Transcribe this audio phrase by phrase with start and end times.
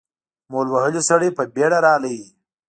[0.51, 2.19] مول وهلی سړی په بېړه راغی.